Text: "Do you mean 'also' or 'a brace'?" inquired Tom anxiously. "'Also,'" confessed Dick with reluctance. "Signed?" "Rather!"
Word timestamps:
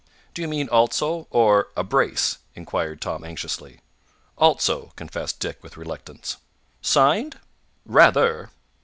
"Do 0.33 0.41
you 0.41 0.47
mean 0.47 0.67
'also' 0.67 1.27
or 1.29 1.67
'a 1.77 1.83
brace'?" 1.83 2.39
inquired 2.55 3.01
Tom 3.01 3.23
anxiously. 3.23 3.81
"'Also,'" 4.35 4.93
confessed 4.95 5.39
Dick 5.39 5.61
with 5.61 5.77
reluctance. 5.77 6.37
"Signed?" 6.81 7.37
"Rather!" 7.85 8.49